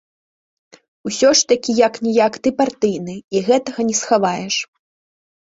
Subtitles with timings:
[1.09, 4.55] Усё ж такі як-ніяк ты партыйны і гэтага не схаваеш.